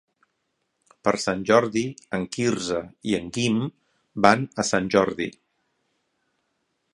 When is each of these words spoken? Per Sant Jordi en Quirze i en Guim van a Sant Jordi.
Per 1.07 1.11
Sant 1.23 1.43
Jordi 1.49 1.83
en 2.19 2.25
Quirze 2.35 2.79
i 3.11 3.15
en 3.19 3.29
Guim 3.37 3.61
van 4.27 4.49
a 4.65 4.67
Sant 4.71 4.89
Jordi. 4.97 5.29